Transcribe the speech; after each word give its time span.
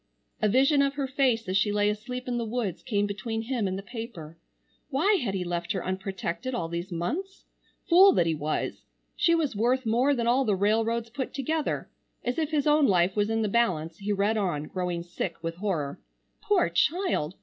A 0.41 0.49
vision 0.49 0.81
of 0.81 0.95
her 0.95 1.05
face 1.05 1.47
as 1.47 1.55
she 1.57 1.71
lay 1.71 1.87
asleep 1.87 2.27
in 2.27 2.39
the 2.39 2.43
woods 2.45 2.81
came 2.81 3.05
between 3.05 3.43
him 3.43 3.67
and 3.67 3.77
the 3.77 3.83
paper. 3.83 4.35
Why 4.89 5.19
had 5.23 5.35
he 5.35 5.43
left 5.43 5.73
her 5.73 5.85
unprotected 5.85 6.55
all 6.55 6.67
these 6.69 6.91
months? 6.91 7.45
Fool 7.87 8.11
that 8.13 8.25
he 8.25 8.33
was! 8.33 8.87
She 9.15 9.35
was 9.35 9.55
worth 9.55 9.85
more 9.85 10.15
than 10.15 10.25
all 10.25 10.43
the 10.43 10.55
railroads 10.55 11.11
put 11.11 11.35
together. 11.35 11.87
As 12.25 12.39
if 12.39 12.49
his 12.49 12.65
own 12.65 12.87
life 12.87 13.15
was 13.15 13.29
in 13.29 13.43
the 13.43 13.47
balance, 13.47 13.99
he 13.99 14.11
read 14.11 14.37
on, 14.37 14.63
growing 14.63 15.03
sick 15.03 15.35
with 15.43 15.57
horror. 15.57 15.99
Poor 16.41 16.69
child! 16.69 17.35